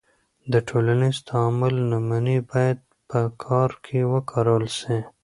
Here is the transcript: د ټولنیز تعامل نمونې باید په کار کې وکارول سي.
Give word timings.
د 0.51 0.53
ټولنیز 0.67 1.17
تعامل 1.29 1.75
نمونې 1.91 2.37
باید 2.51 2.77
په 3.09 3.19
کار 3.43 3.69
کې 3.85 3.99
وکارول 4.13 4.65
سي. 4.79 4.97